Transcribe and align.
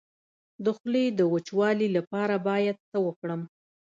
د 0.63 0.65
خولې 0.77 1.05
د 1.19 1.21
وچوالي 1.33 1.87
لپاره 1.97 2.35
باید 2.47 2.77
څه 2.89 2.97
وکړم؟ 3.07 3.41